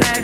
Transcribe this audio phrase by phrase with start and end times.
[0.00, 0.21] down